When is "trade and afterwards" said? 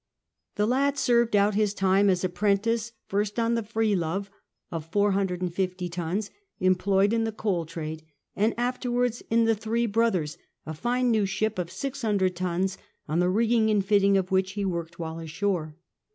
7.67-9.21